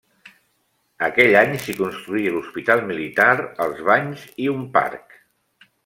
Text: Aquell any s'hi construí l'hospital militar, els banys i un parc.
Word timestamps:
Aquell 1.07 1.37
any 1.41 1.53
s'hi 1.65 1.75
construí 1.81 2.25
l'hospital 2.37 2.81
militar, 2.91 3.31
els 3.67 3.87
banys 3.91 4.25
i 4.47 4.53
un 4.57 4.69
parc. 4.81 5.19